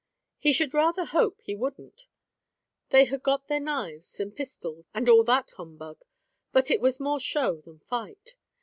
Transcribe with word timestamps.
"He 0.39 0.51
should 0.51 0.73
rather 0.73 1.05
hope 1.05 1.41
he 1.43 1.53
wouldn't. 1.53 2.07
They 2.89 3.05
had 3.05 3.21
got 3.21 3.47
their 3.47 3.59
knives, 3.59 4.19
and 4.19 4.35
pistols, 4.35 4.87
and 4.95 5.07
all 5.07 5.23
that 5.25 5.51
humbug. 5.57 6.01
But 6.51 6.71
it 6.71 6.81
was 6.81 6.99
more 6.99 7.19
show 7.19 7.61
than 7.61 7.81
fight. 7.81 8.33